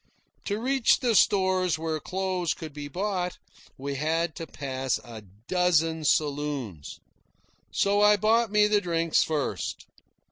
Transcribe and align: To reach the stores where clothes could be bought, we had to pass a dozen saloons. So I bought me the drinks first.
To 0.45 0.59
reach 0.59 0.99
the 1.01 1.13
stores 1.13 1.77
where 1.77 1.99
clothes 1.99 2.55
could 2.55 2.73
be 2.73 2.87
bought, 2.87 3.37
we 3.77 3.97
had 3.97 4.35
to 4.37 4.47
pass 4.47 4.97
a 5.03 5.21
dozen 5.47 6.05
saloons. 6.05 6.99
So 7.71 8.01
I 8.01 8.17
bought 8.17 8.49
me 8.51 8.65
the 8.65 8.81
drinks 8.81 9.21
first. 9.23 9.85